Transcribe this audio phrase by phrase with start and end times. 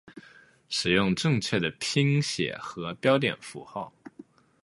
[0.67, 3.93] 使用正确的拼写和标点符号